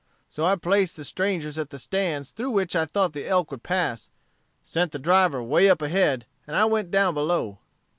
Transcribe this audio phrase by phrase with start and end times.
[0.29, 3.61] So I placed the strangers at the stands through which I thought the elk would
[3.61, 4.09] pass,
[4.65, 7.59] sent the driver way up ahead, and I went down below.